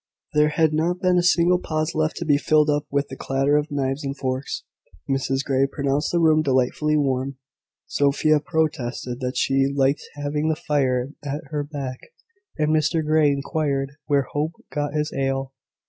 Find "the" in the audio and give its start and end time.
3.09-3.15, 6.11-6.17, 10.49-10.55